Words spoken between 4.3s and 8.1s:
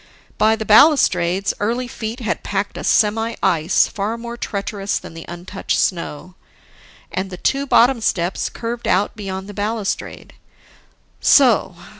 treacherous than the untouched snow; and, the two bottom